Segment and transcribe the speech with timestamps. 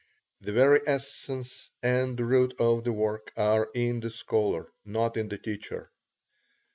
[0.39, 5.37] The very essence and root of the work are in the scholar, not in the
[5.37, 5.91] teacher.